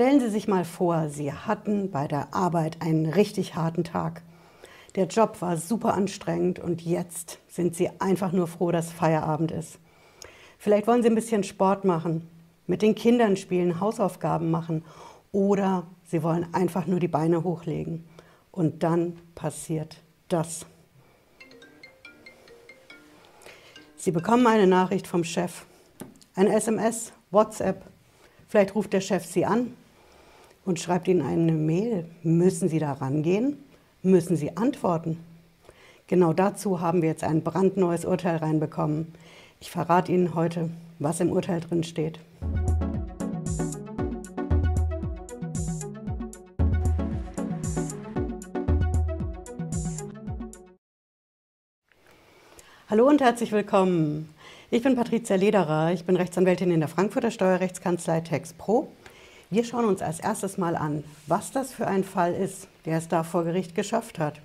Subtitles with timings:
[0.00, 4.22] Stellen Sie sich mal vor, Sie hatten bei der Arbeit einen richtig harten Tag.
[4.94, 9.78] Der Job war super anstrengend und jetzt sind Sie einfach nur froh, dass Feierabend ist.
[10.56, 12.26] Vielleicht wollen Sie ein bisschen Sport machen,
[12.66, 14.86] mit den Kindern spielen, Hausaufgaben machen
[15.32, 18.08] oder Sie wollen einfach nur die Beine hochlegen.
[18.52, 19.98] Und dann passiert
[20.28, 20.64] das.
[23.96, 25.66] Sie bekommen eine Nachricht vom Chef,
[26.34, 27.84] eine SMS, WhatsApp.
[28.48, 29.76] Vielleicht ruft der Chef Sie an
[30.64, 32.06] und schreibt Ihnen eine Mail.
[32.22, 33.58] Müssen Sie da rangehen?
[34.02, 35.18] Müssen Sie antworten?
[36.06, 39.14] Genau dazu haben wir jetzt ein brandneues Urteil reinbekommen.
[39.60, 42.18] Ich verrate Ihnen heute, was im Urteil drin steht.
[52.88, 54.34] Hallo und herzlich willkommen.
[54.72, 58.88] Ich bin Patricia Lederer, ich bin Rechtsanwältin in der Frankfurter Steuerrechtskanzlei TexPro.
[59.52, 63.08] Wir schauen uns als erstes mal an, was das für ein Fall ist, der es
[63.08, 64.40] da vor Gericht geschafft hat.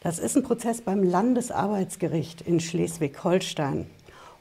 [0.00, 3.90] Das ist ein Prozess beim Landesarbeitsgericht in Schleswig-Holstein.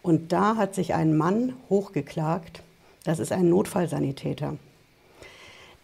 [0.04, 2.62] Und da hat sich ein Mann hochgeklagt,
[3.06, 4.58] das ist ein Notfallsanitäter.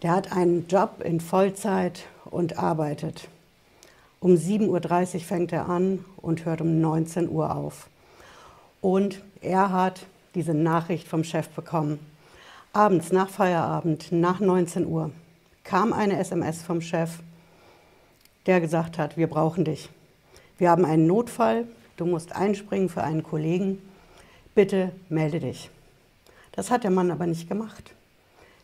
[0.03, 3.29] Der hat einen Job in Vollzeit und arbeitet.
[4.19, 7.87] Um 7.30 Uhr fängt er an und hört um 19 Uhr auf.
[8.79, 12.12] Und er hat diese Nachricht vom Chef bekommen.
[12.75, 15.11] Abends nach Feierabend, nach 19 Uhr,
[15.63, 17.19] kam eine SMS vom Chef,
[18.47, 19.91] der gesagt hat, wir brauchen dich.
[20.57, 23.77] Wir haben einen Notfall, du musst einspringen für einen Kollegen,
[24.55, 25.69] bitte melde dich.
[26.53, 27.93] Das hat der Mann aber nicht gemacht.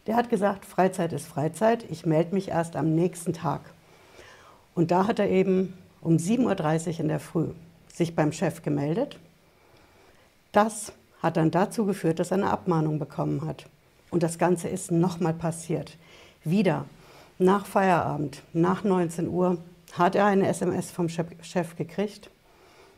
[0.08, 3.62] Der hat gesagt, Freizeit ist Freizeit, ich melde mich erst am nächsten Tag.
[4.74, 7.50] Und da hat er eben um 7.30 Uhr in der Früh
[7.94, 9.20] sich beim Chef gemeldet.
[10.52, 13.68] Das hat dann dazu geführt, dass er eine Abmahnung bekommen hat.
[14.12, 15.98] Und das Ganze ist nochmal passiert.
[16.44, 16.86] Wieder
[17.38, 19.58] nach Feierabend, nach 19 Uhr,
[19.94, 22.30] hat er eine SMS vom Chef gekriegt.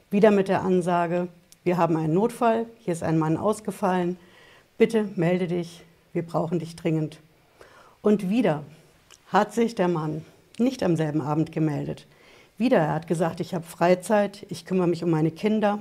[0.09, 1.27] Wieder mit der Ansage,
[1.63, 4.17] wir haben einen Notfall, hier ist ein Mann ausgefallen,
[4.77, 7.19] bitte melde dich, wir brauchen dich dringend.
[8.01, 8.63] Und wieder
[9.27, 10.25] hat sich der Mann
[10.57, 12.07] nicht am selben Abend gemeldet.
[12.57, 15.79] Wieder, er hat gesagt, ich habe Freizeit, ich kümmere mich um meine Kinder.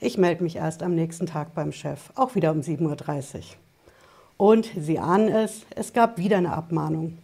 [0.00, 3.42] Ich melde mich erst am nächsten Tag beim Chef, auch wieder um 7.30 Uhr.
[4.36, 7.18] Und Sie ahnen es, es gab wieder eine Abmahnung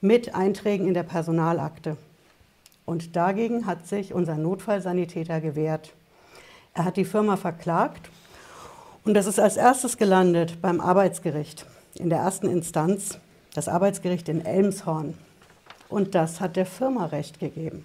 [0.00, 1.96] mit Einträgen in der Personalakte.
[2.84, 5.92] Und dagegen hat sich unser Notfallsanitäter gewehrt.
[6.74, 8.10] Er hat die Firma verklagt
[9.04, 11.64] und das ist als erstes gelandet beim Arbeitsgericht
[11.94, 13.18] in der ersten Instanz,
[13.54, 15.14] das Arbeitsgericht in Elmshorn.
[15.88, 17.84] Und das hat der Firma recht gegeben.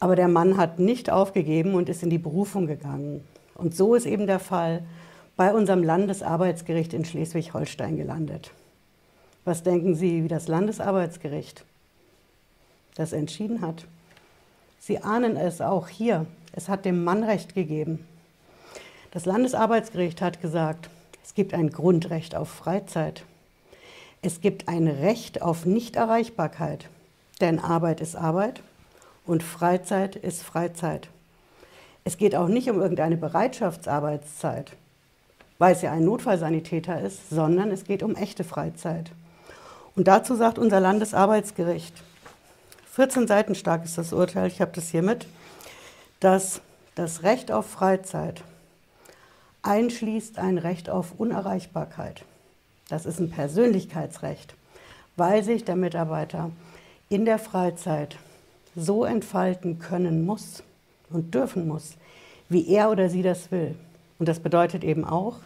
[0.00, 3.24] Aber der Mann hat nicht aufgegeben und ist in die Berufung gegangen.
[3.54, 4.82] Und so ist eben der Fall
[5.36, 8.52] bei unserem Landesarbeitsgericht in Schleswig-Holstein gelandet.
[9.44, 11.64] Was denken Sie, wie das Landesarbeitsgericht
[12.94, 13.84] das entschieden hat?
[14.78, 16.26] Sie ahnen es auch hier.
[16.52, 18.06] Es hat dem Mann Recht gegeben.
[19.10, 20.88] Das Landesarbeitsgericht hat gesagt,
[21.24, 23.24] es gibt ein Grundrecht auf Freizeit.
[24.22, 26.88] Es gibt ein Recht auf Nichterreichbarkeit,
[27.40, 28.62] denn Arbeit ist Arbeit
[29.26, 31.08] und Freizeit ist Freizeit.
[32.04, 34.72] Es geht auch nicht um irgendeine Bereitschaftsarbeitszeit,
[35.58, 39.10] weil es ja ein Notfallsanitäter ist, sondern es geht um echte Freizeit.
[39.96, 42.02] Und dazu sagt unser Landesarbeitsgericht,
[42.92, 45.26] 14 Seiten stark ist das Urteil, ich habe das hier mit,
[46.20, 46.60] dass
[46.94, 48.42] das Recht auf Freizeit
[49.62, 52.24] einschließt ein Recht auf Unerreichbarkeit.
[52.88, 54.54] Das ist ein Persönlichkeitsrecht,
[55.16, 56.50] weil sich der Mitarbeiter
[57.08, 58.16] in der Freizeit
[58.76, 60.62] so entfalten können muss
[61.10, 61.94] und dürfen muss,
[62.48, 63.74] wie er oder sie das will.
[64.18, 65.38] Und das bedeutet eben auch,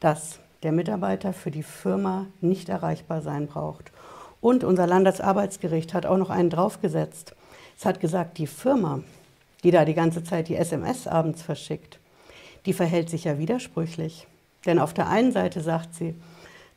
[0.00, 3.92] dass der Mitarbeiter für die Firma nicht erreichbar sein braucht.
[4.40, 7.34] Und unser Landesarbeitsgericht hat auch noch einen draufgesetzt.
[7.78, 9.02] Es hat gesagt, die Firma,
[9.62, 11.98] die da die ganze Zeit die SMS abends verschickt,
[12.66, 14.26] die verhält sich ja widersprüchlich.
[14.66, 16.14] Denn auf der einen Seite sagt sie,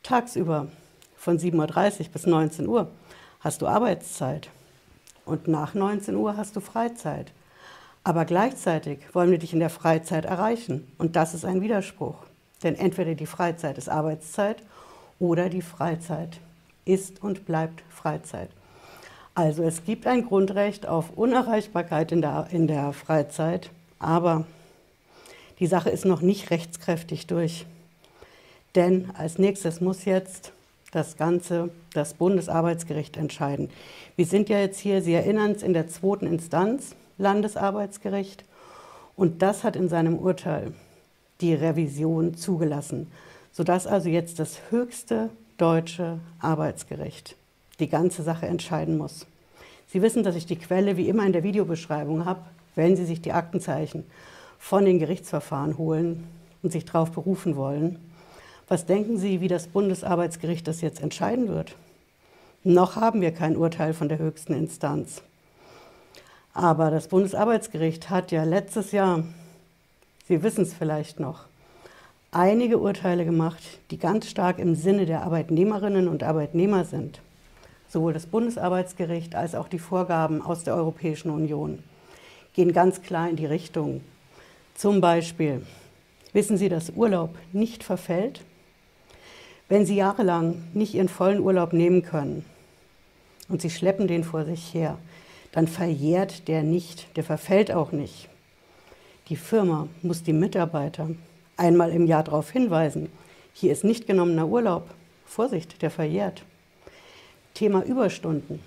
[0.02, 0.68] Tagsüber
[1.16, 2.90] von 7.30 Uhr bis 19 Uhr
[3.40, 4.50] hast du Arbeitszeit
[5.24, 7.32] und nach 19 Uhr hast du Freizeit.
[8.04, 12.16] Aber gleichzeitig wollen wir dich in der Freizeit erreichen und das ist ein Widerspruch.
[12.62, 14.58] Denn entweder die Freizeit ist Arbeitszeit
[15.18, 16.38] oder die Freizeit
[16.84, 18.50] ist und bleibt Freizeit.
[19.34, 24.46] Also es gibt ein Grundrecht auf Unerreichbarkeit in der, in der Freizeit, aber
[25.58, 27.64] die Sache ist noch nicht rechtskräftig durch.
[28.74, 30.52] Denn als nächstes muss jetzt
[30.92, 33.70] das Ganze das Bundesarbeitsgericht entscheiden.
[34.14, 38.44] Wir sind ja jetzt hier, Sie erinnern es, in der zweiten Instanz, Landesarbeitsgericht.
[39.16, 40.72] Und das hat in seinem Urteil
[41.40, 43.10] die Revision zugelassen,
[43.52, 47.36] sodass also jetzt das höchste deutsche Arbeitsgericht
[47.78, 49.26] die ganze Sache entscheiden muss.
[49.86, 52.40] Sie wissen, dass ich die Quelle wie immer in der Videobeschreibung habe,
[52.74, 54.04] wenn Sie sich die Aktenzeichen
[54.58, 56.24] von den Gerichtsverfahren holen
[56.62, 57.98] und sich darauf berufen wollen.
[58.66, 61.76] Was denken Sie, wie das Bundesarbeitsgericht das jetzt entscheiden wird?
[62.64, 65.22] Noch haben wir kein Urteil von der höchsten Instanz.
[66.54, 69.24] Aber das Bundesarbeitsgericht hat ja letztes Jahr,
[70.28, 71.46] Sie wissen es vielleicht noch,
[72.30, 77.20] einige Urteile gemacht, die ganz stark im Sinne der Arbeitnehmerinnen und Arbeitnehmer sind.
[77.88, 81.82] Sowohl das Bundesarbeitsgericht als auch die Vorgaben aus der Europäischen Union
[82.54, 84.00] gehen ganz klar in die Richtung.
[84.76, 85.66] Zum Beispiel
[86.32, 88.42] wissen Sie, dass Urlaub nicht verfällt,
[89.68, 92.44] wenn Sie jahrelang nicht Ihren vollen Urlaub nehmen können
[93.48, 94.98] und Sie schleppen den vor sich her,
[95.54, 98.28] dann verjährt der nicht, der verfällt auch nicht.
[99.28, 101.08] Die Firma muss die Mitarbeiter
[101.56, 103.08] einmal im Jahr darauf hinweisen,
[103.52, 104.90] hier ist nicht genommener Urlaub.
[105.24, 106.42] Vorsicht, der verjährt.
[107.54, 108.58] Thema Überstunden.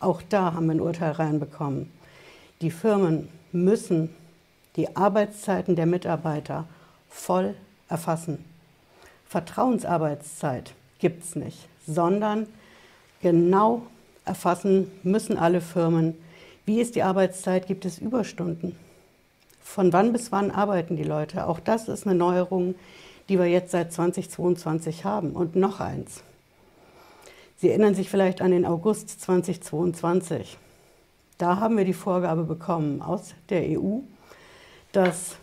[0.00, 1.92] Auch da haben wir ein Urteil reinbekommen.
[2.62, 4.08] Die Firmen müssen
[4.76, 6.66] die Arbeitszeiten der Mitarbeiter
[7.10, 7.54] voll
[7.90, 8.42] erfassen.
[9.26, 12.46] Vertrauensarbeitszeit gibt es nicht, sondern
[13.20, 13.82] genau
[14.24, 16.16] erfassen müssen alle Firmen,
[16.70, 18.76] wie ist die Arbeitszeit, gibt es Überstunden.
[19.60, 21.48] Von wann bis wann arbeiten die Leute?
[21.48, 22.76] Auch das ist eine Neuerung,
[23.28, 25.32] die wir jetzt seit 2022 haben.
[25.32, 26.22] Und noch eins.
[27.56, 30.58] Sie erinnern sich vielleicht an den August 2022.
[31.38, 33.98] Da haben wir die Vorgabe bekommen aus der EU,
[34.92, 35.34] dass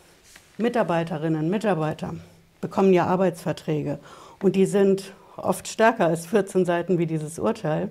[0.57, 2.15] Mitarbeiterinnen und Mitarbeiter
[2.61, 3.99] bekommen ja Arbeitsverträge
[4.41, 7.89] und die sind oft stärker als 14 Seiten wie dieses Urteil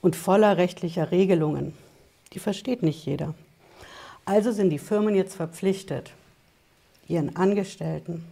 [0.00, 1.74] und voller rechtlicher Regelungen.
[2.32, 3.34] Die versteht nicht jeder.
[4.24, 6.12] Also sind die Firmen jetzt verpflichtet,
[7.06, 8.24] ihren Angestellten,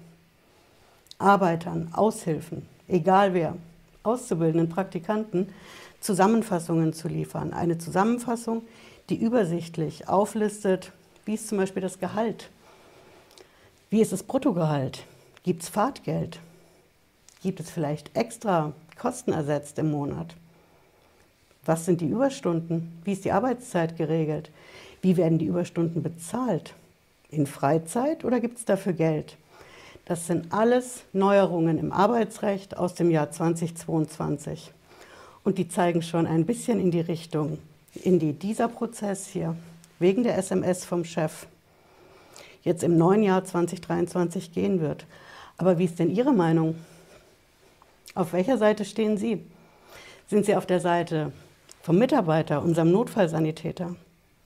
[1.19, 3.57] Arbeitern, Aushilfen, egal wer,
[4.03, 5.49] auszubildenden Praktikanten
[6.01, 7.53] Zusammenfassungen zu liefern.
[7.53, 8.63] Eine Zusammenfassung,
[9.09, 10.93] die übersichtlich auflistet,
[11.25, 12.51] wie ist zum Beispiel das Gehalt,
[13.91, 15.05] wie ist das Bruttogehalt,
[15.43, 16.41] gibt es Fahrtgeld,
[17.43, 20.35] gibt es vielleicht extra Kosten ersetzt im Monat,
[21.67, 24.51] was sind die Überstunden, wie ist die Arbeitszeit geregelt,
[25.03, 26.75] wie werden die Überstunden bezahlt,
[27.31, 29.37] in Freizeit oder gibt es dafür Geld?
[30.05, 34.73] Das sind alles Neuerungen im Arbeitsrecht aus dem Jahr 2022.
[35.43, 37.59] Und die zeigen schon ein bisschen in die Richtung,
[38.05, 39.57] in die dieser Prozess hier
[39.99, 41.47] wegen der SMS vom Chef
[42.63, 45.07] jetzt im neuen Jahr 2023 gehen wird.
[45.57, 46.77] Aber wie ist denn Ihre Meinung?
[48.15, 49.45] Auf welcher Seite stehen Sie?
[50.29, 51.33] Sind Sie auf der Seite
[51.87, 53.95] vom Mitarbeiter, unserem Notfallsanitäter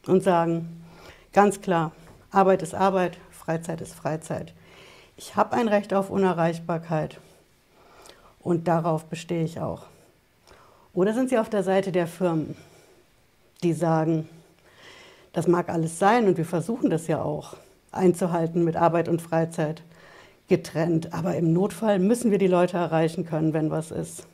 [0.06, 0.84] und sagen
[1.32, 1.92] ganz klar,
[2.30, 4.52] Arbeit ist Arbeit, Freizeit ist Freizeit.
[5.16, 7.18] Ich habe ein Recht auf Unerreichbarkeit
[8.40, 9.84] und darauf bestehe ich auch.
[10.92, 12.56] Oder sind Sie auf der Seite der Firmen,
[13.62, 14.28] die sagen,
[15.32, 17.56] das mag alles sein und wir versuchen das ja auch
[17.90, 19.82] einzuhalten mit Arbeit und Freizeit
[20.46, 24.26] getrennt, aber im Notfall müssen wir die Leute erreichen können, wenn was ist.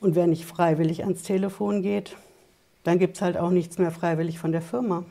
[0.00, 2.16] Und wer nicht freiwillig ans Telefon geht,
[2.84, 5.04] dann gibt es halt auch nichts mehr freiwillig von der Firma.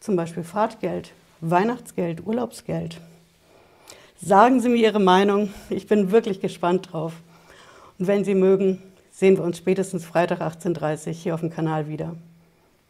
[0.00, 3.00] Zum Beispiel Fahrtgeld, Weihnachtsgeld, Urlaubsgeld.
[4.20, 5.50] Sagen Sie mir Ihre Meinung.
[5.68, 7.12] Ich bin wirklich gespannt drauf.
[7.98, 11.88] Und wenn Sie mögen, sehen wir uns spätestens Freitag 18.30 Uhr hier auf dem Kanal
[11.88, 12.16] wieder.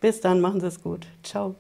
[0.01, 1.07] Bis dann, machen Sie es gut.
[1.23, 1.57] Ciao.